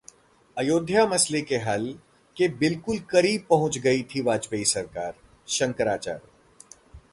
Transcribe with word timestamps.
अयोध्या 0.57 1.05
मसले 1.07 1.41
के 1.41 1.57
हल 1.57 1.85
के 2.37 2.47
बिल्कुल 2.47 2.99
करीब 2.99 3.45
पहुंच 3.49 3.77
गई 3.77 4.03
थी 4.03 4.21
वाजपेयी 4.21 4.65
सरकार: 4.65 5.13
शंकराचार्य 5.47 6.27